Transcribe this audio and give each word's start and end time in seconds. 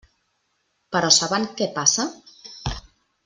Però 0.95 1.11
saben 1.17 1.45
què 1.59 1.67
passa? 1.77 2.07